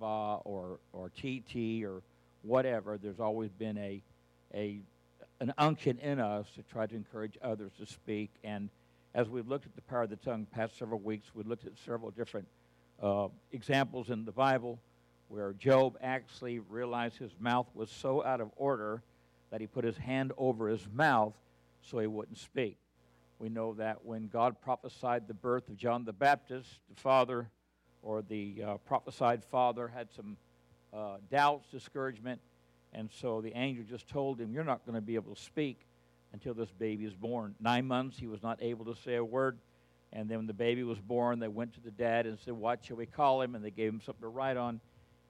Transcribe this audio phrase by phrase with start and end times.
[0.00, 2.02] Or, or TT or
[2.42, 4.02] whatever, there's always been a,
[4.54, 4.80] a,
[5.40, 8.30] an unction in us to try to encourage others to speak.
[8.44, 8.70] And
[9.14, 11.72] as we've looked at the power of the tongue past several weeks, we looked at
[11.84, 12.48] several different
[13.02, 14.78] uh, examples in the Bible
[15.28, 19.02] where Job actually realized his mouth was so out of order
[19.50, 21.34] that he put his hand over his mouth
[21.82, 22.76] so he wouldn't speak.
[23.38, 27.48] We know that when God prophesied the birth of John the Baptist, the father
[28.02, 30.36] or the uh, prophesied father had some
[30.92, 32.40] uh, doubts, discouragement,
[32.92, 35.86] and so the angel just told him, You're not going to be able to speak
[36.32, 37.54] until this baby is born.
[37.60, 39.58] Nine months, he was not able to say a word.
[40.12, 42.84] And then when the baby was born, they went to the dad and said, What
[42.84, 43.54] shall we call him?
[43.54, 44.80] And they gave him something to write on.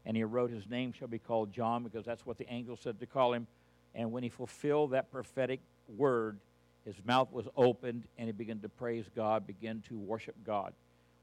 [0.07, 2.99] And he wrote, His name shall be called John, because that's what the angel said
[3.01, 3.47] to call him.
[3.95, 6.39] And when he fulfilled that prophetic word,
[6.85, 10.73] his mouth was opened and he began to praise God, began to worship God.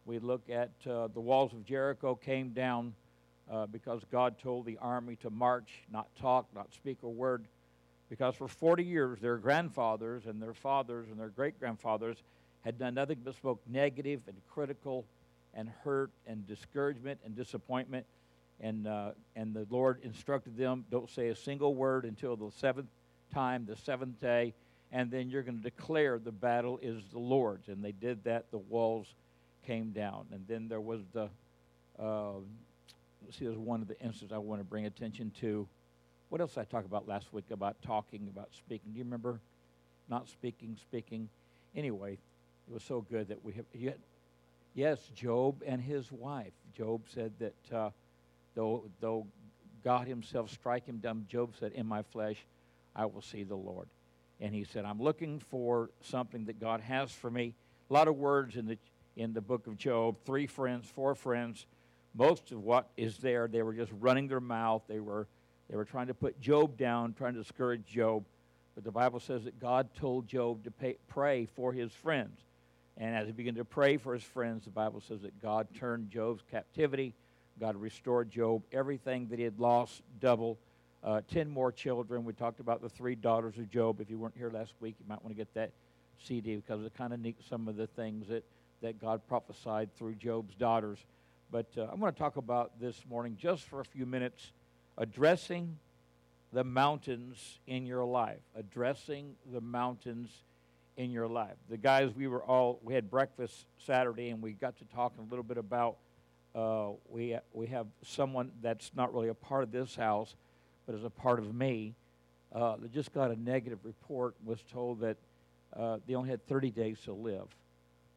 [0.08, 2.94] We look at uh, the walls of Jericho came down
[3.52, 7.44] uh, because God told the army to march, not talk, not speak a word.
[8.10, 12.16] Because for 40 years, their grandfathers and their fathers and their great grandfathers
[12.64, 15.04] had done nothing but spoke negative and critical
[15.54, 18.06] and hurt and discouragement and disappointment.
[18.62, 22.88] And, uh, and the Lord instructed them don't say a single word until the seventh
[23.34, 24.54] time, the seventh day,
[24.90, 27.68] and then you're going to declare the battle is the Lord's.
[27.68, 28.52] And they did that.
[28.52, 29.14] The walls
[29.68, 30.26] came down.
[30.32, 31.30] And then there was the,
[32.00, 32.40] uh,
[33.32, 35.68] see, there's one of the instances I want to bring attention to.
[36.30, 38.94] What else I talk about last week about talking, about speaking?
[38.94, 39.40] Do you remember?
[40.10, 41.30] Not speaking, speaking.
[41.76, 43.66] Anyway, it was so good that we have.
[43.74, 44.00] Yet,
[44.74, 46.54] yes, Job and his wife.
[46.76, 47.90] Job said that uh,
[48.56, 49.28] though though
[49.84, 52.38] God Himself strike him dumb, Job said, "In my flesh,
[52.96, 53.88] I will see the Lord."
[54.40, 57.54] And he said, "I'm looking for something that God has for me."
[57.90, 58.78] A lot of words in the
[59.18, 60.16] in the book of Job.
[60.26, 61.66] Three friends, four friends.
[62.16, 64.84] Most of what is there, they were just running their mouth.
[64.88, 65.28] They were
[65.70, 68.24] they were trying to put Job down, trying to discourage Job.
[68.74, 72.40] But the Bible says that God told Job to pay, pray for his friends.
[72.96, 76.10] And as he began to pray for his friends, the Bible says that God turned
[76.10, 77.14] Job's captivity.
[77.60, 80.58] God restored Job everything that he had lost, double.
[81.04, 82.24] Uh, ten more children.
[82.24, 84.00] We talked about the three daughters of Job.
[84.00, 85.72] If you weren't here last week, you might want to get that
[86.24, 88.44] CD because it kind of neat some of the things that,
[88.82, 91.00] that God prophesied through Job's daughters.
[91.52, 94.52] But uh, I'm going to talk about this morning just for a few minutes
[94.98, 95.78] addressing
[96.54, 98.42] the mountains in your life.
[98.56, 100.30] Addressing the mountains
[100.98, 101.56] in your life.
[101.70, 105.30] The guys, we were all, we had breakfast Saturday and we got to talking a
[105.30, 105.98] little bit about.
[106.56, 110.36] Uh, we, we have someone that's not really a part of this house,
[110.86, 111.94] but is a part of me,
[112.54, 115.18] uh, that just got a negative report, and was told that
[115.76, 117.48] uh, they only had 30 days to live.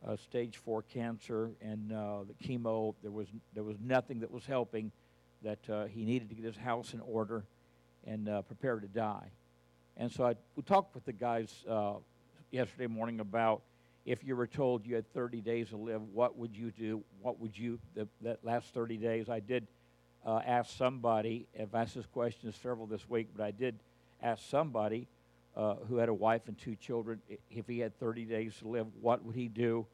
[0.06, 4.47] Uh, stage four cancer and uh, the chemo, there was, there was nothing that was
[4.47, 4.91] helping
[5.43, 7.44] that uh, he needed to get his house in order
[8.06, 9.31] and uh, prepare to die.
[9.97, 11.94] And so I we talked with the guys uh,
[12.50, 13.62] yesterday morning about
[14.06, 17.03] if you were told you had 30 days to live, what would you do?
[17.21, 19.28] What would you, the, that last 30 days?
[19.28, 19.66] I did
[20.25, 23.78] uh, ask somebody, I've asked this question several this week, but I did
[24.22, 25.06] ask somebody
[25.56, 28.87] uh, who had a wife and two children if he had 30 days to live,
[29.00, 29.87] what would he do?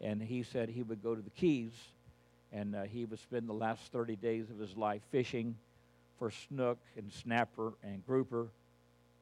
[0.00, 1.72] And he said he would go to the Keys
[2.52, 5.56] and uh, he would spend the last 30 days of his life fishing
[6.18, 8.48] for snook and snapper and grouper.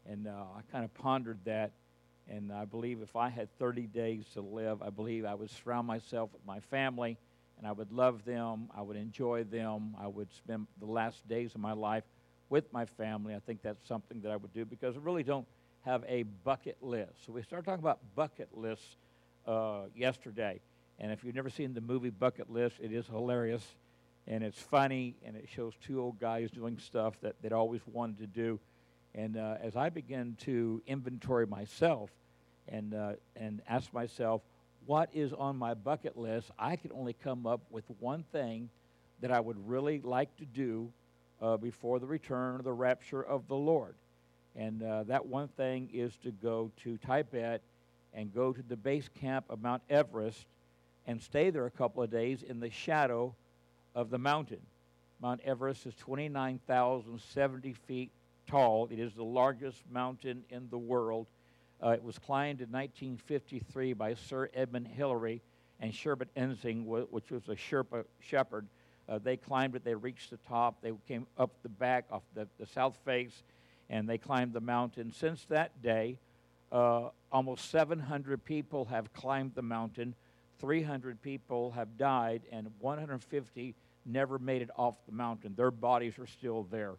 [0.06, 1.72] And uh, I kind of pondered that,
[2.28, 5.86] and I believe if I had 30 days to live, I believe I would surround
[5.86, 7.16] myself with my family,
[7.56, 11.54] and I would love them, I would enjoy them, I would spend the last days
[11.54, 12.04] of my life
[12.50, 13.34] with my family.
[13.34, 15.46] I think that's something that I would do because I really don't
[15.84, 17.26] have a bucket list.
[17.26, 18.96] So we started talking about bucket lists
[19.46, 20.60] uh, yesterday.
[20.98, 23.64] And if you've never seen the movie Bucket List, it is hilarious
[24.28, 28.18] and it's funny and it shows two old guys doing stuff that they'd always wanted
[28.18, 28.60] to do.
[29.14, 32.10] And uh, as I began to inventory myself
[32.68, 34.42] and, uh, and ask myself,
[34.86, 38.70] what is on my bucket list, I could only come up with one thing
[39.20, 40.92] that I would really like to do
[41.40, 43.94] uh, before the return or the rapture of the Lord.
[44.56, 47.62] And uh, that one thing is to go to Tibet
[48.14, 50.44] and go to the base camp of Mount Everest
[51.06, 53.34] and stay there a couple of days in the shadow
[53.94, 54.60] of the mountain.
[55.20, 58.10] Mount Everest is 29,070 feet
[58.46, 58.88] tall.
[58.90, 61.26] It is the largest mountain in the world.
[61.82, 65.40] Uh, it was climbed in 1953 by Sir Edmund Hillary
[65.80, 68.66] and Sherpa Tenzing, which was a Sherpa shepherd.
[69.08, 69.84] Uh, they climbed it.
[69.84, 70.80] They reached the top.
[70.80, 73.42] They came up the back off the, the south face,
[73.90, 75.12] and they climbed the mountain.
[75.12, 76.18] Since that day,
[76.70, 80.14] uh, almost 700 people have climbed the mountain.
[80.58, 83.74] 300 people have died and 150
[84.06, 85.54] never made it off the mountain.
[85.56, 86.94] Their bodies are still there.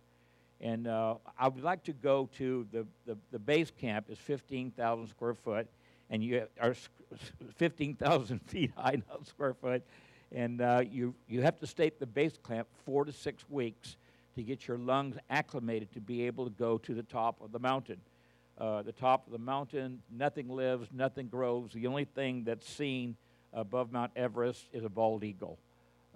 [0.62, 5.07] And uh, I would like to go to the, the, the base camp is 15,000
[5.07, 5.68] square foot,
[6.09, 6.75] and you are
[7.56, 9.83] 15,000 feet high, not square foot.
[10.31, 13.97] And uh, you, you have to stay at the base camp four to six weeks
[14.35, 17.59] to get your lungs acclimated to be able to go to the top of the
[17.59, 18.00] mountain.
[18.57, 21.71] Uh, the top of the mountain, nothing lives, nothing grows.
[21.74, 23.15] The only thing that's seen
[23.51, 25.57] above Mount Everest is a bald eagle.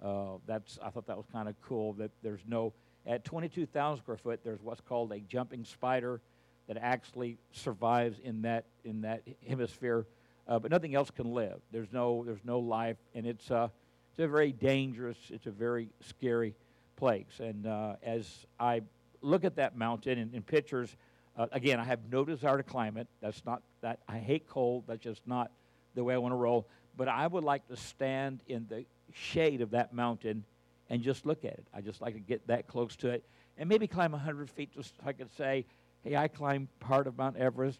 [0.02, 2.72] Uh, that's I thought that was kind of cool that there's no
[3.06, 6.20] at 22,000 square foot there's what's called a jumping spider
[6.68, 10.06] that actually survives in that in that hemisphere,
[10.46, 11.60] uh, but nothing else can live.
[11.72, 13.68] There's no there's no life, and it's uh,
[14.10, 16.54] it's a very dangerous, it's a very scary
[16.98, 17.40] place.
[17.40, 18.82] And uh, as I
[19.22, 20.94] look at that mountain in, in pictures,
[21.36, 23.06] uh, again, I have no desire to climb it.
[23.22, 24.84] That's not that I hate cold.
[24.88, 25.52] That's just not
[25.94, 26.66] the way I want to roll.
[26.96, 28.84] But I would like to stand in the
[29.14, 30.44] shade of that mountain
[30.90, 31.66] and just look at it.
[31.72, 33.24] I just like to get that close to it
[33.56, 35.64] and maybe climb 100 feet just so I could say,
[36.02, 37.78] hey, I climbed part of Mount Everest.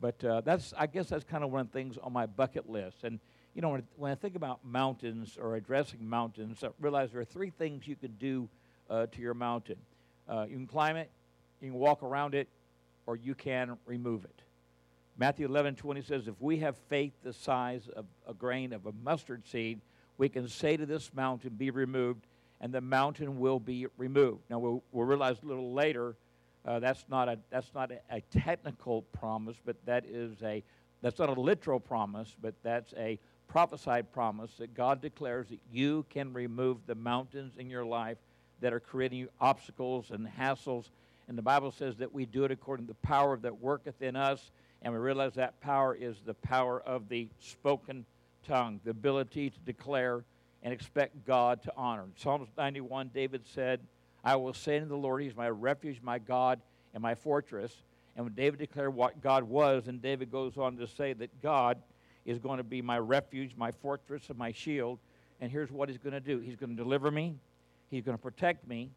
[0.00, 2.68] But uh, that's, I guess that's kind of one of the things on my bucket
[2.68, 3.04] list.
[3.04, 3.20] And,
[3.54, 7.24] you know, when, when I think about mountains or addressing mountains, I realize there are
[7.24, 8.48] three things you can do
[8.88, 9.76] uh, to your mountain.
[10.28, 11.10] Uh, you can climb it,
[11.60, 12.48] you can walk around it,
[13.06, 14.42] or you can remove it.
[15.18, 18.92] Matthew 11, 20 says, If we have faith the size of a grain of a
[19.04, 19.80] mustard seed,
[20.16, 22.26] we can say to this mountain, Be removed,
[22.60, 24.42] and the mountain will be removed.
[24.48, 26.14] Now, we'll, we'll realize a little later
[26.64, 30.62] uh, that's not, a, that's not a, a, technical promise, but that is a,
[31.00, 33.18] that's not a literal promise, but that's a
[33.50, 38.16] prophesied promise that God declares that you can remove the mountains in your life
[38.60, 40.90] that are creating obstacles and hassles.
[41.26, 44.14] And the Bible says that we do it according to the power that worketh in
[44.14, 44.52] us.
[44.82, 48.06] And we realize that power is the power of the spoken
[48.46, 50.24] tongue, the ability to declare
[50.62, 52.04] and expect God to honor.
[52.04, 53.80] In Psalms 91, David said,
[54.22, 56.60] I will say to the Lord, He's my refuge, my God,
[56.94, 57.74] and my fortress.
[58.14, 61.78] And when David declared what God was, and David goes on to say that God
[62.30, 64.98] is going to be my refuge, my fortress, and my shield.
[65.40, 67.34] And here's what He's going to do He's going to deliver me,
[67.90, 68.90] He's going to protect me,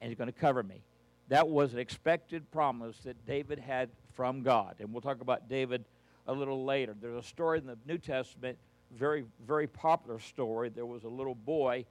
[0.00, 0.82] and He's going to cover me.
[1.28, 4.76] That was an expected promise that David had from God.
[4.80, 5.84] And we'll talk about David
[6.26, 6.96] a little later.
[7.00, 8.58] There's a story in the New Testament,
[8.96, 10.70] very, very popular story.
[10.70, 11.84] There was a little boy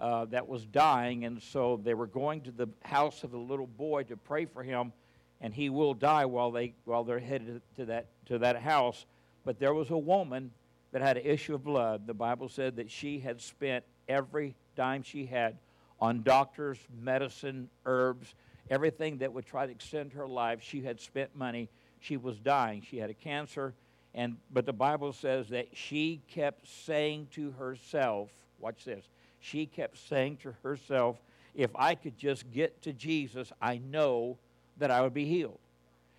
[0.00, 3.66] uh, that was dying, and so they were going to the house of the little
[3.66, 4.92] boy to pray for him,
[5.40, 9.06] and he will die while they while they're headed to that to that house.
[9.44, 10.50] But there was a woman
[10.92, 12.06] that had an issue of blood.
[12.06, 15.56] The Bible said that she had spent every dime she had
[16.00, 18.34] on doctors, medicine, herbs,
[18.70, 20.60] everything that would try to extend her life.
[20.62, 21.68] She had spent money.
[22.00, 22.82] She was dying.
[22.82, 23.74] She had a cancer,
[24.14, 28.30] and but the Bible says that she kept saying to herself,
[28.60, 29.04] "Watch this."
[29.44, 31.18] she kept saying to herself,
[31.54, 34.38] if I could just get to Jesus, I know
[34.78, 35.58] that I would be healed.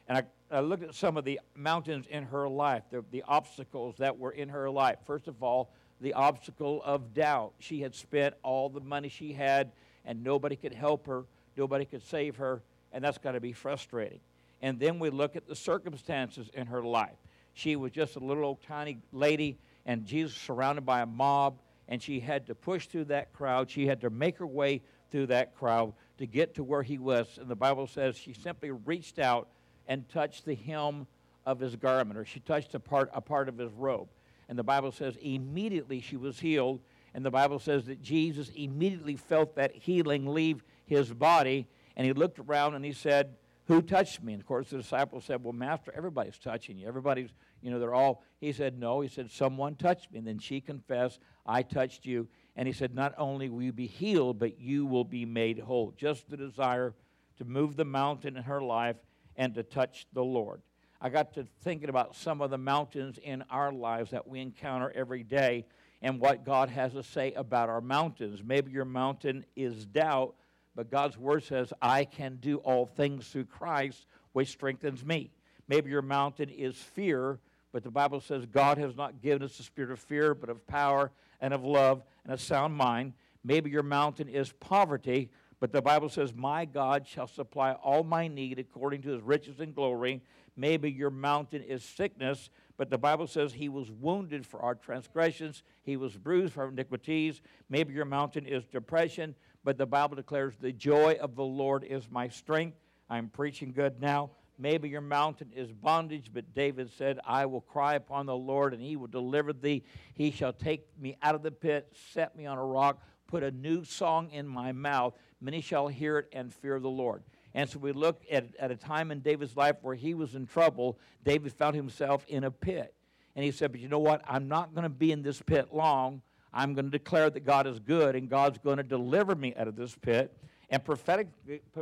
[0.07, 3.95] And I, I looked at some of the mountains in her life, the, the obstacles
[3.97, 4.97] that were in her life.
[5.05, 5.71] First of all,
[6.01, 7.53] the obstacle of doubt.
[7.59, 9.71] She had spent all the money she had,
[10.05, 11.25] and nobody could help her,
[11.57, 12.61] nobody could save her,
[12.91, 14.19] and that's got to be frustrating.
[14.61, 17.17] And then we look at the circumstances in her life.
[17.53, 22.01] She was just a little old tiny lady, and Jesus surrounded by a mob and
[22.01, 23.69] she had to push through that crowd.
[23.69, 24.81] She had to make her way
[25.11, 27.37] through that crowd to get to where he was.
[27.39, 29.49] And the Bible says she simply reached out
[29.87, 31.07] and touched the hem
[31.45, 34.09] of his garment, or she touched a part, a part of his robe.
[34.49, 36.81] And the Bible says immediately she was healed.
[37.13, 41.67] And the Bible says that Jesus immediately felt that healing leave his body.
[41.95, 44.33] And he looked around and he said, Who touched me?
[44.33, 46.87] And of course, the disciples said, Well, Master, everybody's touching you.
[46.87, 47.29] Everybody's,
[47.61, 48.23] you know, they're all.
[48.39, 49.01] He said, No.
[49.01, 50.19] He said, Someone touched me.
[50.19, 52.27] And then she confessed, I touched you.
[52.55, 55.93] And he said, Not only will you be healed, but you will be made whole.
[55.95, 56.93] Just the desire
[57.37, 58.97] to move the mountain in her life
[59.37, 60.61] and to touch the Lord.
[61.01, 64.91] I got to thinking about some of the mountains in our lives that we encounter
[64.95, 65.65] every day
[66.01, 68.41] and what God has to say about our mountains.
[68.43, 70.35] Maybe your mountain is doubt,
[70.75, 75.31] but God's word says, I can do all things through Christ, which strengthens me.
[75.67, 77.39] Maybe your mountain is fear,
[77.71, 80.65] but the Bible says God has not given us a spirit of fear, but of
[80.67, 81.11] power
[81.41, 83.13] and of love and a sound mind.
[83.43, 88.27] Maybe your mountain is poverty, but the Bible says, My God shall supply all my
[88.27, 90.21] need according to his riches and glory.
[90.57, 95.63] Maybe your mountain is sickness, but the Bible says he was wounded for our transgressions,
[95.83, 97.41] he was bruised for our iniquities.
[97.69, 102.09] Maybe your mountain is depression, but the Bible declares, The joy of the Lord is
[102.09, 102.77] my strength.
[103.09, 104.31] I'm preaching good now.
[104.57, 108.81] Maybe your mountain is bondage, but David said, I will cry upon the Lord, and
[108.81, 109.83] he will deliver thee.
[110.13, 113.51] He shall take me out of the pit, set me on a rock, put a
[113.51, 115.13] new song in my mouth.
[115.45, 117.21] Many shall hear it and fear the Lord.
[117.53, 120.47] And so we look at, at a time in David's life where he was in
[120.47, 120.97] trouble.
[121.23, 122.95] David found himself in a pit.
[123.35, 124.23] And he said, But you know what?
[124.27, 126.23] I'm not going to be in this pit long.
[126.51, 129.67] I'm going to declare that God is good and God's going to deliver me out
[129.67, 130.35] of this pit.
[130.71, 131.27] And prophetic,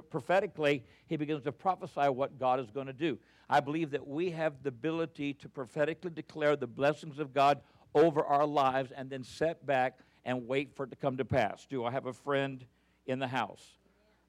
[0.10, 3.18] prophetically, he begins to prophesy what God is going to do.
[3.50, 7.62] I believe that we have the ability to prophetically declare the blessings of God
[7.96, 11.66] over our lives and then set back and wait for it to come to pass.
[11.66, 12.66] Do I have a friend
[13.06, 13.64] in the house?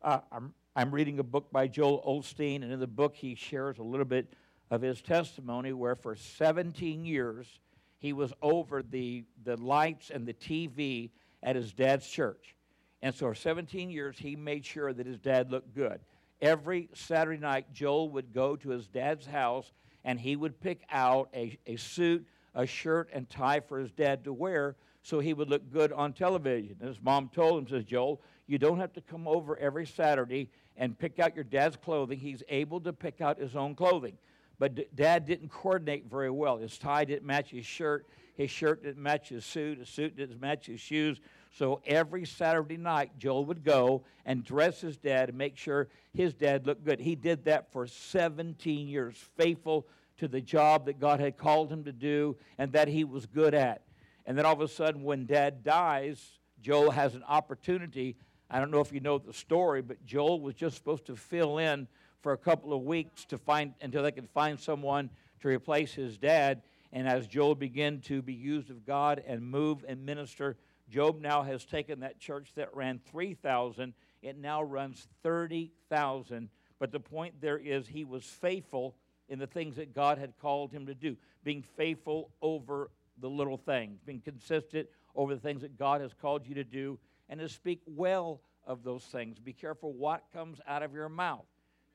[0.02, 3.78] Uh, I'm, I'm reading a book by Joel Osteen, and in the book, he shares
[3.78, 4.32] a little bit
[4.70, 7.46] of his testimony where for 17 years
[7.98, 11.10] he was over the, the lights and the TV
[11.42, 12.54] at his dad's church.
[13.02, 16.00] And so for 17 years, he made sure that his dad looked good.
[16.40, 19.72] Every Saturday night, Joel would go to his dad's house
[20.04, 24.24] and he would pick out a, a suit, a shirt, and tie for his dad
[24.24, 26.76] to wear so he would look good on television.
[26.80, 30.50] And his mom told him, says, Joel, you don't have to come over every Saturday
[30.76, 32.18] and pick out your dad's clothing.
[32.18, 34.18] He's able to pick out his own clothing.
[34.58, 36.58] But d- dad didn't coordinate very well.
[36.58, 38.06] His tie didn't match his shirt.
[38.34, 39.78] His shirt didn't match his suit.
[39.78, 41.20] His suit didn't match his shoes.
[41.56, 46.34] So every Saturday night, Joel would go and dress his dad and make sure his
[46.34, 47.00] dad looked good.
[47.00, 49.86] He did that for 17 years, faithful
[50.18, 53.54] to the job that God had called him to do and that he was good
[53.54, 53.82] at.
[54.26, 58.16] And then all of a sudden, when dad dies, Joel has an opportunity.
[58.50, 61.58] I don't know if you know the story, but Joel was just supposed to fill
[61.58, 61.88] in
[62.20, 65.10] for a couple of weeks to find until they could find someone
[65.40, 66.62] to replace his dad.
[66.92, 70.56] And as Joel began to be used of God and move and minister
[70.88, 76.48] Job now has taken that church that ran 3,000, it now runs 30,000.
[76.78, 78.94] But the point there is he was faithful
[79.28, 83.56] in the things that God had called him to do, being faithful over the little
[83.56, 87.48] things, being consistent over the things that God has called you to do, and to
[87.48, 89.38] speak well of those things.
[89.38, 91.46] Be careful what comes out of your mouth.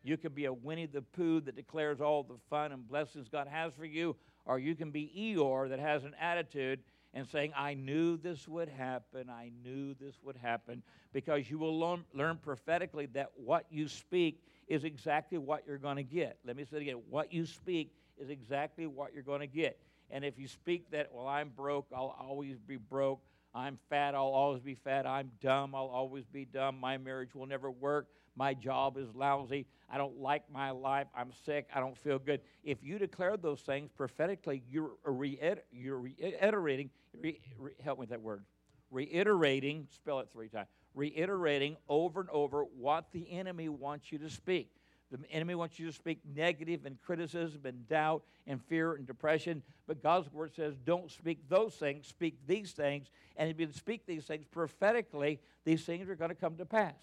[0.03, 3.47] You can be a Winnie the Pooh that declares all the fun and blessings God
[3.47, 6.79] has for you, or you can be Eeyore that has an attitude
[7.13, 11.77] and saying, I knew this would happen, I knew this would happen, because you will
[11.77, 16.37] learn, learn prophetically that what you speak is exactly what you're going to get.
[16.45, 19.79] Let me say it again what you speak is exactly what you're going to get.
[20.11, 23.21] And if you speak that, well, I'm broke, I'll always be broke.
[23.53, 25.05] I'm fat, I'll always be fat.
[25.05, 26.79] I'm dumb, I'll always be dumb.
[26.79, 28.07] My marriage will never work.
[28.35, 29.65] My job is lousy.
[29.89, 31.07] I don't like my life.
[31.15, 31.67] I'm sick.
[31.73, 32.41] I don't feel good.
[32.63, 36.89] If you declare those things prophetically, you're, reiter- you're reiterating,
[37.19, 38.45] re- re- help me with that word,
[38.91, 44.29] reiterating, spell it three times, reiterating over and over what the enemy wants you to
[44.29, 44.71] speak.
[45.11, 49.63] The enemy wants you to speak negative and criticism and doubt and fear and depression.
[49.87, 53.07] But God's word says, don't speak those things, speak these things.
[53.35, 56.93] And if you speak these things prophetically, these things are going to come to pass.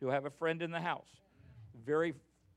[0.00, 1.08] Do I have a friend in the house?
[1.84, 2.14] Very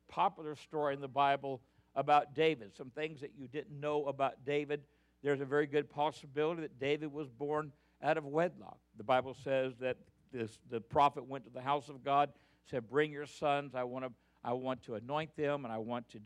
[0.08, 1.62] popular story in the Bible
[1.96, 2.76] about David.
[2.76, 4.82] Some things that you didn't know about David.
[5.24, 7.72] There's a very good possibility that David was born
[8.04, 8.78] out of wedlock.
[8.98, 9.98] The Bible says that
[10.32, 12.30] this, the prophet went to the house of God,
[12.70, 13.74] said, Bring your sons.
[13.76, 14.12] I want to,
[14.48, 16.20] I want to anoint them, and I want to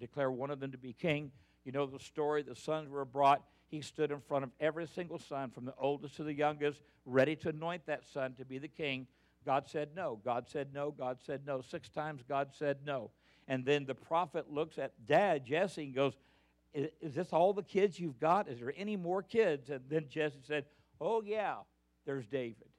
[0.00, 1.30] declare, one of them to be king.
[1.64, 2.42] You know the story.
[2.42, 3.44] The sons were brought.
[3.68, 7.36] He stood in front of every single son, from the oldest to the youngest, ready
[7.36, 9.06] to anoint that son to be the king.
[9.46, 10.20] God said no.
[10.24, 10.90] God said no.
[10.90, 11.60] God said no.
[11.60, 13.12] Six times God said no.
[13.46, 16.14] And then the prophet looks at dad, Jesse, and goes,
[16.74, 18.48] is, is this all the kids you've got?
[18.48, 19.70] Is there any more kids?
[19.70, 20.64] And then Jesse said,
[21.00, 21.58] Oh yeah,
[22.06, 22.70] there's David.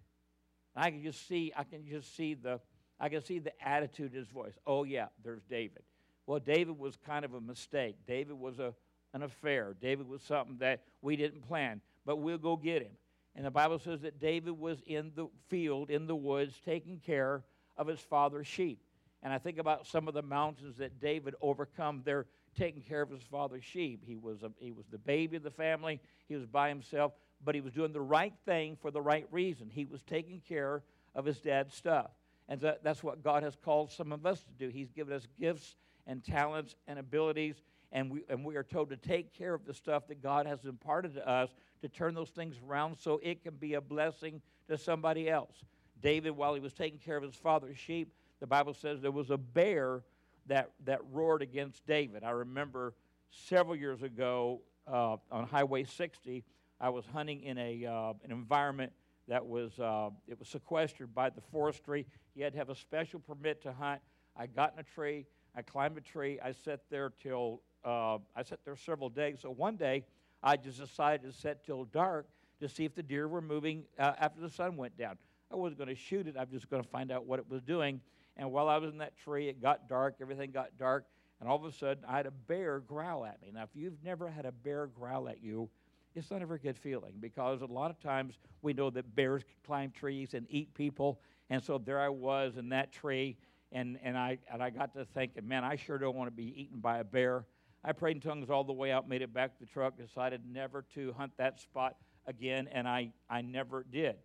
[0.75, 2.60] And I can just see, I can just see the
[3.00, 4.53] I can see the attitude in his voice.
[4.68, 5.84] Oh yeah, there's David.
[6.25, 7.96] Well, David was kind of a mistake.
[8.06, 8.74] David was a,
[9.13, 9.75] an affair.
[9.82, 12.91] David was something that we didn't plan, but we'll go get him.
[13.36, 17.44] And the Bible says that David was in the field, in the woods, taking care
[17.77, 18.79] of his father's sheep.
[19.24, 22.25] And I think about some of the mountains that David overcome there
[22.58, 24.03] taking care of his father's sheep.
[24.06, 27.13] He was, a, he was the baby of the family, he was by himself,
[27.44, 29.70] but he was doing the right thing for the right reason.
[29.70, 30.84] He was taking care
[31.15, 32.12] of his dad's stuff.
[32.50, 34.70] And that, that's what God has called some of us to do.
[34.70, 38.98] He's given us gifts and talents and abilities and we, and we are told to
[38.98, 41.50] take care of the stuff that God has imparted to us
[41.82, 45.63] to turn those things around so it can be a blessing to somebody else.
[46.01, 49.32] David, while he was taking care of his father's sheep, the Bible says there was
[49.32, 50.03] a bear
[50.48, 52.24] that, that roared against David.
[52.24, 52.94] I remember
[53.32, 56.44] several years ago uh, on Highway 60,
[56.79, 58.94] I was hunting in a, uh, an environment
[59.27, 62.06] that was, uh, it was sequestered by the forestry.
[62.39, 64.00] You had to have a special permit to hunt.
[64.38, 65.25] I got in a tree.
[65.58, 66.39] I climbed a tree.
[66.41, 69.39] I sat there till uh, I sat there several days.
[69.41, 70.05] So one day,
[70.41, 72.29] I just decided to sit till dark
[72.62, 75.17] to see if the deer were moving uh, after the sun went down.
[75.51, 76.38] I wasn't going to shoot it.
[76.38, 78.00] I was just going to find out what it was doing.
[78.38, 80.15] And while I was in that tree, it got dark.
[80.22, 81.08] Everything got dark.
[81.41, 83.51] And all of a sudden, I had a bear growl at me.
[83.53, 85.69] Now, if you've never had a bear growl at you,
[86.15, 89.43] it's not a very good feeling because a lot of times we know that bears
[89.65, 91.19] climb trees and eat people.
[91.50, 93.38] And so there I was in that tree,
[93.72, 96.62] and, and, I, and I got to thinking, man, I sure don't want to be
[96.62, 97.46] eaten by a bear.
[97.84, 100.41] I prayed in tongues all the way out, made it back to the truck, decided
[100.46, 101.96] never to hunt that spot
[102.27, 104.15] again, and I, I never did.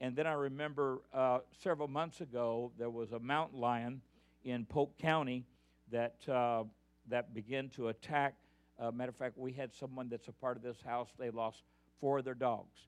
[0.00, 4.00] And then I remember uh, several months ago, there was a mountain lion
[4.44, 5.44] in Polk County
[5.90, 6.64] that, uh,
[7.08, 8.34] that began to attack.
[8.78, 11.64] Uh, matter of fact, we had someone that's a part of this house, they lost
[12.00, 12.78] four of their dogs.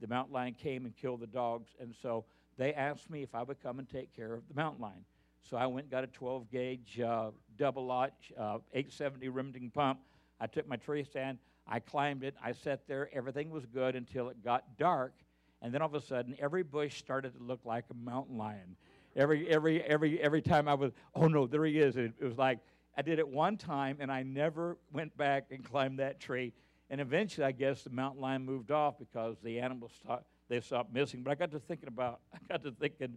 [0.00, 2.24] The mountain lion came and killed the dogs, and so
[2.60, 5.02] they asked me if I would come and take care of the mountain lion.
[5.48, 10.00] So I went and got a 12 gauge uh, double aught, uh, 870 Remington pump.
[10.38, 14.28] I took my tree stand, I climbed it, I sat there, everything was good until
[14.28, 15.14] it got dark,
[15.62, 18.76] and then all of a sudden every bush started to look like a mountain lion.
[19.16, 21.96] Every every every every time I was, oh no, there he is.
[21.96, 22.58] It, it was like
[22.94, 26.52] I did it one time, and I never went back and climbed that tree.
[26.90, 30.92] And eventually, I guess the mountain lion moved off because the animals stopped, they stopped
[30.92, 31.22] missing.
[31.22, 33.16] But I got to thinking about I got to thinking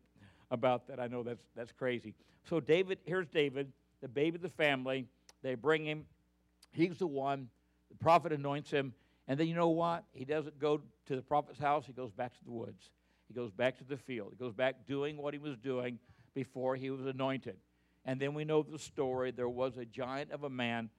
[0.52, 1.00] about that.
[1.00, 2.14] I know that's that's crazy.
[2.48, 5.08] So David, here's David, the baby of the family.
[5.42, 6.06] They bring him.
[6.72, 7.50] He's the one.
[7.90, 8.94] The prophet anoints him,
[9.28, 10.06] and then you know what?
[10.14, 11.86] He doesn't go to the prophet's house.
[11.86, 12.92] He goes back to the woods.
[13.28, 14.30] He goes back to the field.
[14.32, 16.00] He goes back doing what he was doing
[16.34, 17.58] before he was anointed.
[18.06, 19.32] And then we know the story.
[19.32, 20.90] There was a giant of a man.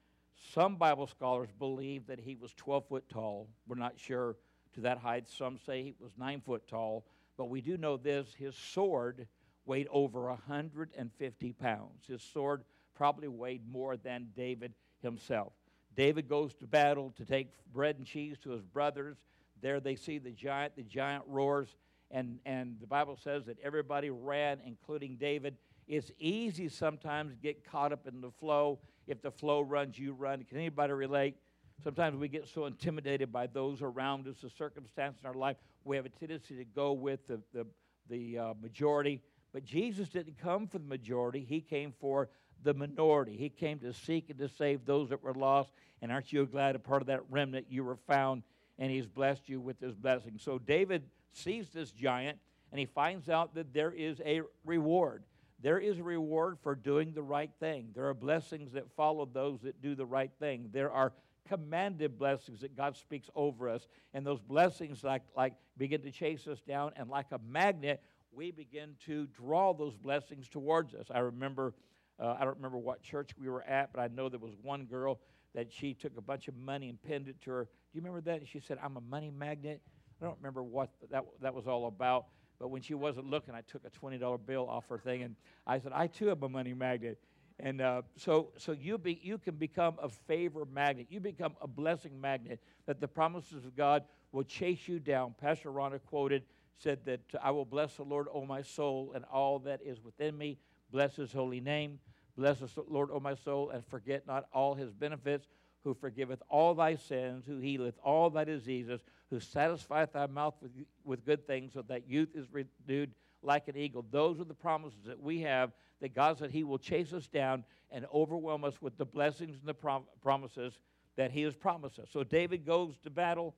[0.52, 3.48] Some Bible scholars believe that he was 12 foot tall.
[3.66, 4.36] We're not sure
[4.74, 5.28] to that height.
[5.28, 7.04] Some say he was 9 foot tall.
[7.36, 9.26] But we do know this his sword
[9.66, 12.06] weighed over 150 pounds.
[12.06, 12.64] His sword
[12.94, 15.52] probably weighed more than David himself.
[15.96, 19.16] David goes to battle to take bread and cheese to his brothers.
[19.60, 20.76] There they see the giant.
[20.76, 21.76] The giant roars,
[22.10, 25.56] and, and the Bible says that everybody ran, including David.
[25.86, 28.78] It's easy sometimes to get caught up in the flow.
[29.06, 30.44] If the flow runs, you run.
[30.44, 31.36] Can anybody relate?
[31.84, 35.96] Sometimes we get so intimidated by those around us, the circumstance in our life, we
[35.96, 37.66] have a tendency to go with the, the,
[38.08, 39.20] the uh, majority.
[39.52, 42.30] But Jesus didn't come for the majority, He came for
[42.62, 43.36] the minority.
[43.36, 45.70] He came to seek and to save those that were lost.
[46.00, 48.42] And aren't you glad a part of that remnant you were found
[48.78, 50.38] and He's blessed you with His blessing?
[50.38, 52.38] So David sees this giant
[52.72, 55.22] and he finds out that there is a reward.
[55.60, 57.90] There is a reward for doing the right thing.
[57.94, 60.70] There are blessings that follow those that do the right thing.
[60.72, 61.12] There are
[61.48, 63.86] commanded blessings that God speaks over us.
[64.12, 68.02] And those blessings like, like begin to chase us down, and like a magnet,
[68.32, 71.06] we begin to draw those blessings towards us.
[71.10, 71.74] I remember,
[72.18, 74.84] uh, I don't remember what church we were at, but I know there was one
[74.84, 75.20] girl
[75.54, 77.64] that she took a bunch of money and pinned it to her.
[77.64, 78.40] Do you remember that?
[78.40, 79.80] And she said, I'm a money magnet.
[80.20, 82.26] I don't remember what that, that was all about.
[82.58, 85.78] But when she wasn't looking, I took a $20 bill off her thing, and I
[85.78, 87.18] said, I too am a money magnet.
[87.60, 91.06] And uh, so, so you, be, you can become a favor magnet.
[91.08, 95.34] You become a blessing magnet that the promises of God will chase you down.
[95.40, 96.42] Pastor Rhonda quoted,
[96.76, 100.36] said that I will bless the Lord, O my soul, and all that is within
[100.36, 100.58] me.
[100.90, 102.00] Bless his holy name.
[102.36, 105.46] Bless the Lord, O my soul, and forget not all his benefits,
[105.84, 110.72] who forgiveth all thy sins, who healeth all thy diseases, who satisfieth thy mouth with,
[111.04, 113.12] with good things, so that youth is renewed
[113.44, 114.04] like an eagle.
[114.10, 117.64] Those are the promises that we have that God said He will chase us down
[117.90, 120.78] and overwhelm us with the blessings and the prom- promises
[121.16, 122.08] that He has promised us.
[122.12, 123.54] So David goes to battle.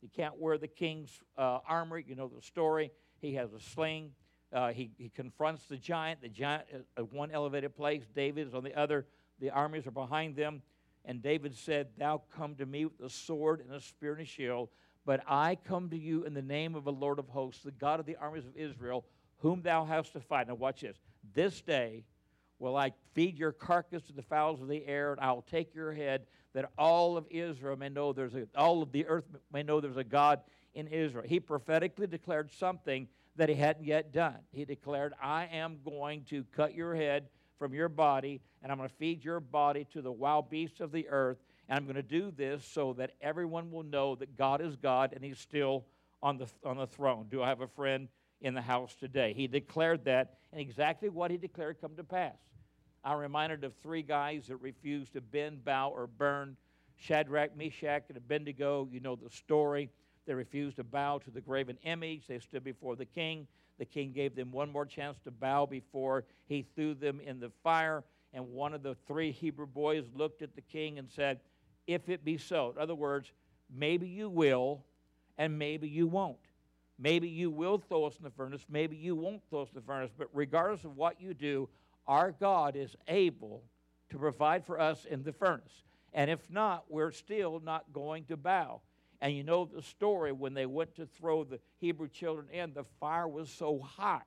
[0.00, 1.98] He can't wear the king's uh, armor.
[1.98, 2.90] You know the story.
[3.18, 4.12] He has a sling.
[4.52, 6.22] Uh, he, he confronts the giant.
[6.22, 8.04] The giant is at one elevated place.
[8.14, 9.06] David is on the other.
[9.40, 10.62] The armies are behind them.
[11.04, 14.24] And David said, Thou come to me with a sword and a spear and a
[14.24, 14.68] shield,
[15.06, 18.00] but I come to you in the name of the Lord of hosts, the God
[18.00, 19.04] of the armies of Israel,
[19.40, 20.48] whom thou hast to fight.
[20.48, 20.96] Now, watch this.
[21.34, 22.04] This day
[22.58, 25.74] will I feed your carcass to the fowls of the air, and I will take
[25.74, 29.62] your head, that all of Israel may know there's a, all of the earth may
[29.62, 30.40] know there's a God
[30.74, 31.24] in Israel.
[31.26, 34.38] He prophetically declared something that he hadn't yet done.
[34.52, 38.88] He declared, I am going to cut your head from your body, and I'm going
[38.88, 41.38] to feed your body to the wild beasts of the earth.
[41.68, 45.12] And I'm going to do this so that everyone will know that God is God
[45.14, 45.84] and He's still
[46.22, 47.26] on the, on the throne.
[47.30, 48.08] Do I have a friend
[48.40, 49.32] in the house today?
[49.34, 52.36] He declared that, and exactly what He declared come to pass.
[53.02, 56.56] I'm reminded of three guys that refused to bend, bow, or burn
[56.96, 58.86] Shadrach, Meshach, and Abednego.
[58.90, 59.90] You know the story.
[60.26, 62.26] They refused to bow to the graven image.
[62.26, 63.46] They stood before the king.
[63.78, 67.50] The king gave them one more chance to bow before he threw them in the
[67.64, 68.04] fire.
[68.34, 71.40] And one of the three Hebrew boys looked at the king and said,
[71.86, 72.72] If it be so.
[72.76, 73.32] In other words,
[73.74, 74.84] maybe you will
[75.38, 76.36] and maybe you won't.
[77.02, 79.86] Maybe you will throw us in the furnace, maybe you won't throw us in the
[79.86, 81.68] furnace, but regardless of what you do,
[82.06, 83.62] our God is able
[84.10, 85.84] to provide for us in the furnace.
[86.12, 88.82] And if not, we're still not going to bow.
[89.22, 92.84] And you know the story when they went to throw the Hebrew children in, the
[92.98, 94.26] fire was so hot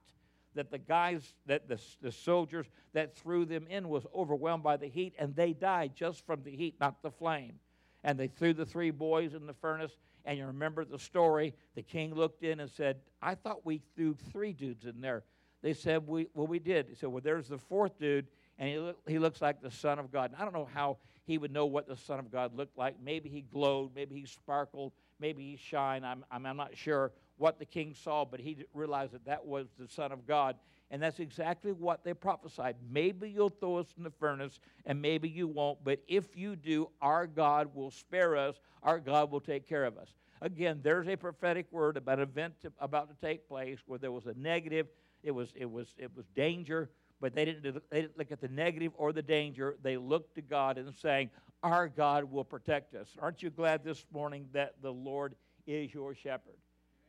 [0.55, 4.87] that the guys, that the, the soldiers that threw them in was overwhelmed by the
[4.87, 7.59] heat, and they died just from the heat, not the flame.
[8.03, 11.53] And they threw the three boys in the furnace, and you remember the story.
[11.75, 15.23] The king looked in and said, I thought we threw three dudes in there.
[15.61, 16.87] They said, we, Well, we did.
[16.89, 20.11] He said, Well, there's the fourth dude, and he, he looks like the Son of
[20.11, 20.31] God.
[20.31, 22.95] And I don't know how he would know what the Son of God looked like.
[23.01, 26.05] Maybe he glowed, maybe he sparkled, maybe he shined.
[26.05, 29.67] I'm, I'm, I'm not sure what the king saw, but he realized that that was
[29.79, 30.55] the Son of God.
[30.93, 32.75] And that's exactly what they prophesied.
[32.87, 36.87] Maybe you'll throw us in the furnace, and maybe you won't, but if you do,
[37.01, 40.13] our God will spare us, our God will take care of us.
[40.41, 44.11] Again, there's a prophetic word about an event to, about to take place where there
[44.11, 44.85] was a negative,
[45.23, 48.49] it was, it was, it was danger, but they didn't, they didn't look at the
[48.49, 49.77] negative or the danger.
[49.81, 51.31] They looked to God and saying,
[51.63, 53.07] Our God will protect us.
[53.17, 55.33] Aren't you glad this morning that the Lord
[55.65, 56.59] is your shepherd?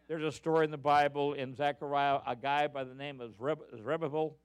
[0.07, 4.37] There's a story in the Bible in Zechariah, a guy by the name of Zerubbabel.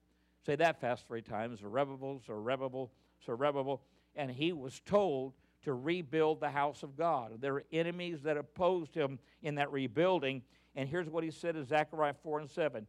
[0.45, 2.91] Say that fast three times Zerubbabel, Zerubbabel,
[3.25, 3.81] Zerubbabel.
[4.15, 7.41] And he was told to rebuild the house of God.
[7.41, 10.43] There were enemies that opposed him in that rebuilding.
[10.75, 12.87] And here's what he said in Zechariah 4 and 7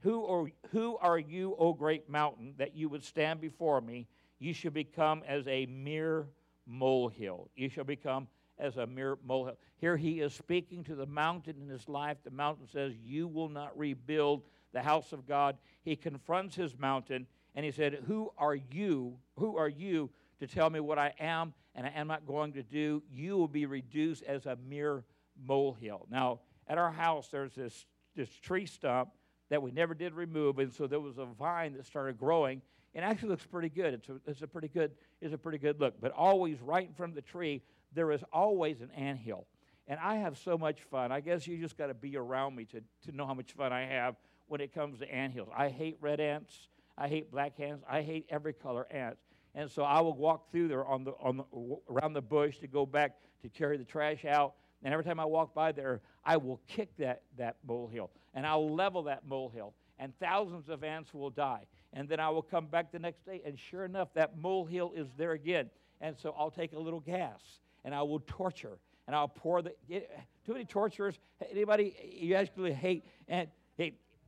[0.00, 4.06] who are, who are you, O great mountain, that you would stand before me?
[4.38, 6.28] You shall become as a mere
[6.66, 7.50] molehill.
[7.56, 9.58] You shall become as a mere molehill.
[9.78, 12.18] Here he is speaking to the mountain in his life.
[12.24, 14.42] The mountain says, You will not rebuild
[14.72, 15.56] the house of God.
[15.82, 19.18] He confronts his mountain and he said, Who are you?
[19.38, 22.62] Who are you to tell me what I am and I am not going to
[22.62, 23.02] do?
[23.10, 25.04] You will be reduced as a mere
[25.42, 26.06] molehill.
[26.10, 29.10] Now, at our house, there's this, this tree stump
[29.48, 32.60] that we never did remove, and so there was a vine that started growing.
[32.94, 33.94] It actually looks pretty good.
[33.94, 35.94] It's a, it's a pretty good it's a pretty good look.
[36.00, 39.46] But always right in front of the tree, there is always an ant hill.
[39.88, 41.12] And I have so much fun.
[41.12, 43.72] I guess you just got to be around me to, to know how much fun
[43.72, 44.16] I have
[44.48, 45.48] when it comes to ant hills.
[45.56, 46.68] I hate red ants.
[46.98, 47.84] I hate black ants.
[47.88, 49.20] I hate every color ants.
[49.54, 51.44] And so I will walk through there on the, on the,
[51.88, 54.54] around the bush to go back to carry the trash out.
[54.82, 58.72] And every time I walk by there, I will kick that, that molehill and I'll
[58.72, 61.62] level that molehill, and thousands of ants will die.
[61.94, 65.08] And then I will come back the next day, and sure enough, that molehill is
[65.16, 65.70] there again.
[66.02, 67.40] And so I'll take a little gas
[67.86, 69.72] and I will torture and I'll pour the.
[69.88, 71.18] Too many torturers.
[71.50, 73.48] Anybody you actually hate and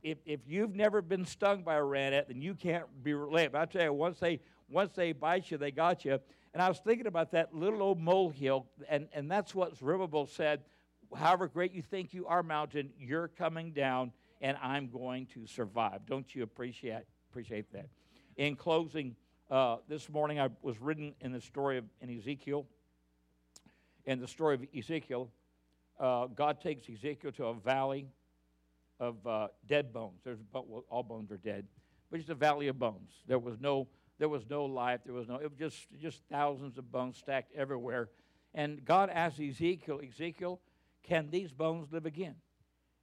[0.01, 3.51] if, if you've never been stung by a rat then you can't be related.
[3.51, 6.19] But I tell you, once they once they bite you, they got you.
[6.53, 10.61] And I was thinking about that little old molehill, and, and that's what Zerubbabel said
[11.15, 16.05] however great you think you are, mountain, you're coming down, and I'm going to survive.
[16.05, 17.87] Don't you appreciate appreciate that?
[18.37, 19.15] In closing,
[19.51, 22.65] uh, this morning I was reading in the story of in Ezekiel.
[24.09, 25.29] In the story of Ezekiel,
[25.99, 28.07] uh, God takes Ezekiel to a valley
[28.99, 30.21] of uh, dead bones.
[30.23, 31.67] There's well, all bones are dead,
[32.09, 33.11] but it's a valley of bones.
[33.27, 35.01] There was no there was no life.
[35.05, 35.35] There was no.
[35.35, 38.09] It was just just thousands of bones stacked everywhere.
[38.55, 40.59] And God asked Ezekiel, Ezekiel,
[41.03, 42.33] can these bones live again?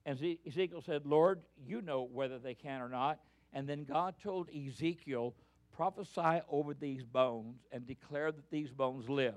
[0.05, 3.21] And Ezekiel said, Lord, you know whether they can or not.
[3.53, 5.37] And then God told Ezekiel,
[5.73, 9.37] prophesy over these bones and declare that these bones live.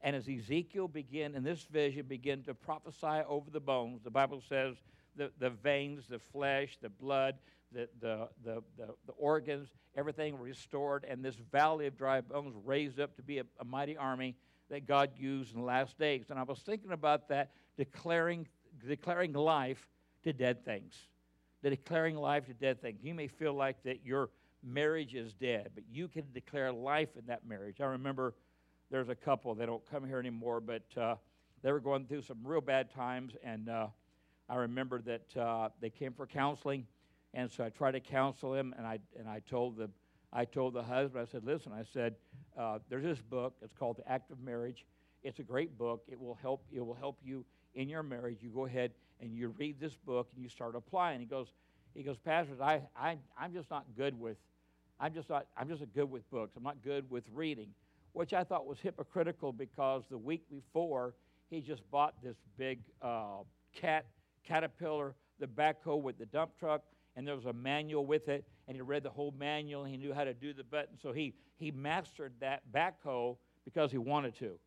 [0.00, 4.42] And as Ezekiel began in this vision, began to prophesy over the bones, the Bible
[4.48, 4.76] says
[5.16, 7.34] the, the veins, the flesh, the blood,
[7.72, 13.16] the, the, the, the, organs, everything restored, and this valley of dry bones raised up
[13.16, 14.36] to be a, a mighty army
[14.70, 16.26] that God used in the last days.
[16.30, 18.46] And I was thinking about that declaring,
[18.86, 19.88] declaring life
[20.24, 20.94] to dead things.
[21.62, 23.00] The declaring life to dead things.
[23.02, 24.30] You may feel like that your
[24.62, 27.80] marriage is dead, but you can declare life in that marriage.
[27.80, 28.34] I remember
[28.90, 31.16] there's a couple, they don't come here anymore, but uh,
[31.62, 33.86] they were going through some real bad times, and uh,
[34.48, 36.86] I remember that uh, they came for counseling,
[37.34, 39.90] and so I tried to counsel them, and I, and I told the
[40.30, 42.14] I told the husband, I said, listen, I said,
[42.54, 43.54] uh, there's this book.
[43.62, 44.84] It's called The Act of Marriage.
[45.22, 46.02] It's a great book.
[46.06, 46.66] It will help.
[46.70, 50.28] It will help you in your marriage, you go ahead and you read this book
[50.34, 51.20] and you start applying.
[51.20, 51.48] He goes,
[51.94, 54.36] he goes, Pastors, I, I, I'm just not good with,
[55.00, 56.54] I'm just not, I'm just good with books.
[56.56, 57.68] I'm not good with reading,
[58.12, 61.14] which I thought was hypocritical because the week before
[61.50, 63.42] he just bought this big uh,
[63.74, 64.06] cat
[64.46, 66.82] caterpillar, the backhoe with the dump truck,
[67.16, 69.98] and there was a manual with it, and he read the whole manual and he
[69.98, 70.96] knew how to do the button.
[71.00, 74.58] So he he mastered that backhoe because he wanted to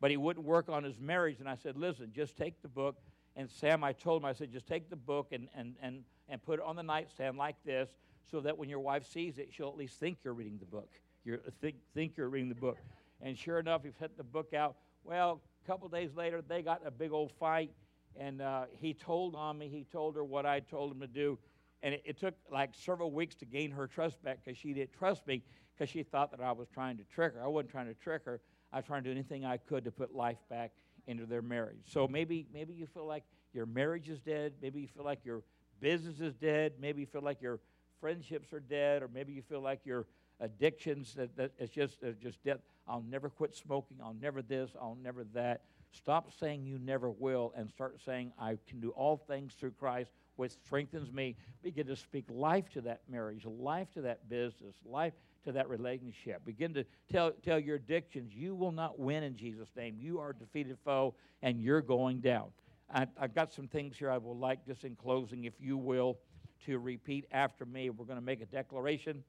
[0.00, 1.38] but he wouldn't work on his marriage.
[1.38, 2.96] And I said, listen, just take the book
[3.36, 6.42] And Sam, I told him, I said, just take the book and, and, and, and
[6.42, 7.88] put it on the nightstand like this
[8.30, 10.90] so that when your wife sees it, she'll at least think you're reading the book.
[11.24, 12.78] You're, think, think you're reading the book.
[13.20, 14.76] And sure enough, he set the book out.
[15.04, 17.70] Well, a couple days later, they got in a big old fight,
[18.16, 19.68] and uh, he told on me.
[19.68, 21.38] He told her what I told him to do.
[21.82, 24.92] And it, it took like several weeks to gain her trust back because she didn't
[24.92, 25.42] trust me
[25.74, 27.42] because she thought that I was trying to trick her.
[27.42, 28.40] I wasn't trying to trick her.
[28.72, 30.72] I was trying to do anything I could to put life back
[31.06, 31.80] into their marriage.
[31.86, 34.54] So maybe maybe you feel like your marriage is dead.
[34.62, 35.42] Maybe you feel like your
[35.80, 36.74] business is dead.
[36.80, 37.58] Maybe you feel like your
[38.00, 40.06] friendships are dead, or maybe you feel like your
[40.40, 42.60] addictions that, that it's just it's just dead.
[42.88, 43.98] I'll never quit smoking.
[44.02, 44.70] I'll never this.
[44.80, 45.62] I'll never that.
[45.92, 50.10] Stop saying you never will and start saying I can do all things through Christ
[50.36, 51.36] which strengthens me.
[51.62, 55.12] Begin to speak life to that marriage, life to that business, life
[55.44, 56.44] to that relationship.
[56.44, 59.96] Begin to tell, tell your addictions, you will not win in Jesus' name.
[59.98, 62.46] You are a defeated foe and you're going down.
[62.92, 66.18] I, I've got some things here I would like, just in closing, if you will,
[66.66, 67.90] to repeat after me.
[67.90, 69.24] We're going to make a declaration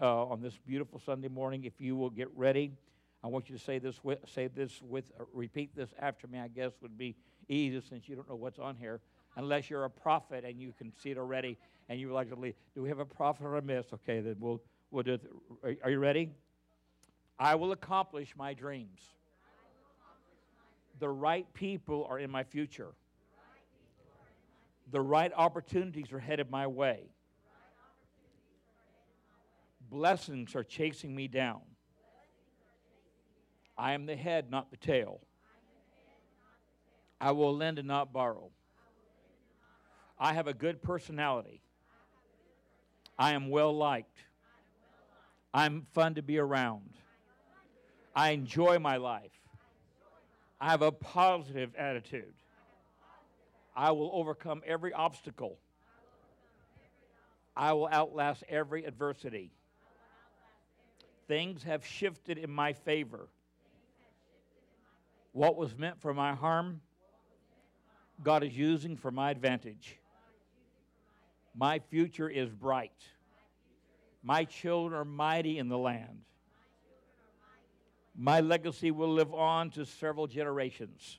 [0.00, 1.64] uh, on this beautiful Sunday morning.
[1.64, 2.72] If you will get ready,
[3.24, 6.38] I want you to say this with, say this with, uh, repeat this after me,
[6.38, 7.16] I guess would be
[7.48, 9.00] easy since you don't know what's on here
[9.36, 12.36] unless you're a prophet and you can see it already and you would like to
[12.36, 12.54] leave.
[12.74, 13.86] Do we have a prophet or a miss?
[13.92, 15.22] Okay, then we'll, we'll do it.
[15.62, 16.30] Are, are you ready?
[17.38, 19.00] I will accomplish my dreams.
[20.98, 22.94] The right people are in my future.
[24.90, 27.10] The right opportunities are headed my way.
[29.90, 31.60] Blessings are chasing me down.
[33.78, 35.20] I am the head, not the tail.
[37.20, 38.50] I will lend and not borrow.
[40.18, 41.60] I have a good personality.
[43.18, 44.18] I am well liked.
[45.52, 46.90] I'm fun to be around.
[48.14, 49.32] I enjoy my life.
[50.60, 52.34] I have a positive attitude.
[53.74, 55.58] I will overcome every obstacle.
[57.54, 59.50] I will outlast every adversity.
[61.28, 63.28] Things have shifted in my favor.
[65.32, 66.80] What was meant for my harm,
[68.22, 69.98] God is using for my advantage.
[71.54, 72.92] My future is bright.
[74.22, 76.20] My children are mighty in the land.
[78.16, 81.18] My legacy will live on to several generations.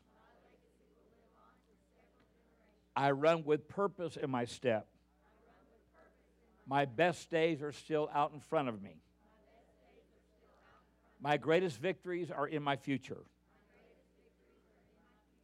[2.96, 4.88] I run with purpose in my step.
[6.66, 8.96] My best days are still out in front of me.
[11.20, 13.24] My greatest victories are in my future.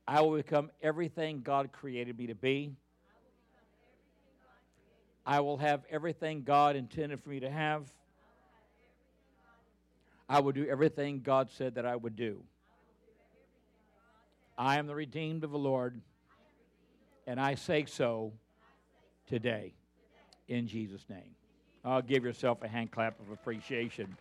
[0.08, 2.74] I will become everything God created me to be.
[5.26, 7.92] I will have everything God intended for me to have.
[10.28, 12.44] I will do everything God said that I would do.
[14.58, 16.00] I am the redeemed of the Lord,
[17.26, 18.34] and I say so
[19.28, 19.74] today
[20.48, 21.36] in Jesus' name.
[21.86, 24.16] I'll give yourself a hand clap of appreciation.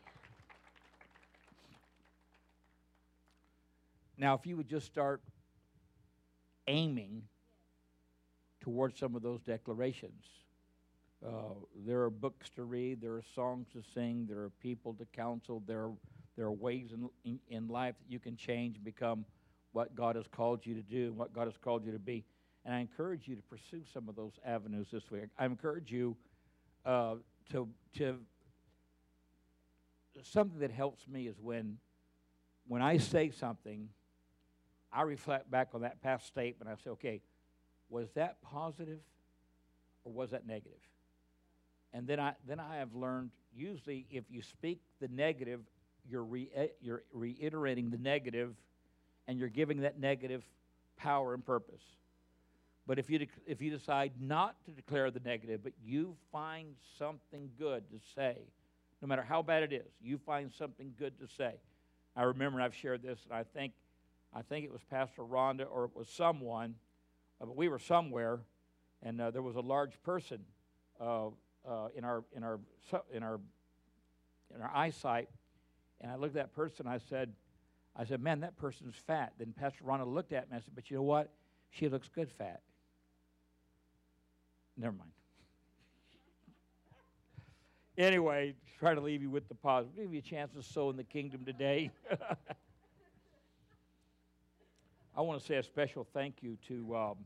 [4.17, 5.23] Now, if you would just start
[6.67, 7.23] aiming
[8.61, 10.25] towards some of those declarations.
[11.27, 11.55] Uh,
[11.87, 15.63] there are books to read, there are songs to sing, there are people to counsel,
[15.67, 15.93] there are,
[16.37, 19.25] there are ways in, in, in life that you can change and become
[19.73, 22.25] what God has called you to do and what God has called you to be.
[22.65, 25.31] And I encourage you to pursue some of those avenues this week.
[25.39, 26.17] I encourage you
[26.85, 27.17] uh,
[27.51, 28.19] to, to
[30.23, 31.79] something that helps me is when
[32.69, 33.89] when I say something,
[34.93, 36.71] I reflect back on that past statement.
[36.71, 37.23] I say, okay,
[37.89, 39.01] was that positive
[40.05, 40.79] or was that negative?
[41.93, 45.61] And then I, then I have learned usually if you speak the negative,
[46.09, 48.55] you're, re, eh, you're reiterating the negative
[49.29, 50.43] and you're giving that negative
[50.97, 51.83] power and purpose.
[52.87, 56.75] But if you, de- if you decide not to declare the negative, but you find
[56.99, 58.37] something good to say,
[59.01, 61.55] no matter how bad it is, you find something good to say.
[62.17, 63.73] I remember, I've shared this, and I think,
[64.35, 66.75] I think it was Pastor Rhonda or it was someone,
[67.41, 68.41] uh, but we were somewhere,
[69.03, 70.41] and uh, there was a large person
[71.01, 71.27] uh,
[71.69, 72.61] uh, in our in our
[73.13, 73.41] in our
[74.55, 75.29] in our eyesight,
[76.01, 76.87] and I looked at that person.
[76.87, 77.33] I said,
[77.95, 79.35] I said, man, that person's fat.
[79.39, 80.57] Then Pastor Rhonda looked at me.
[80.57, 81.31] I said, but you know what?
[81.71, 82.61] She looks good fat.
[84.77, 85.11] Never mind.
[87.99, 89.97] anyway, try to leave you with the positive.
[89.97, 91.91] Give you a chance to sow in the kingdom today.
[95.15, 97.17] I want to say a special thank you to um,